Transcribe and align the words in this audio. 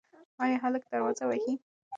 ایا 0.43 0.57
هلک 0.63 0.83
دروازه 0.91 1.23
وهي؟ 1.27 1.53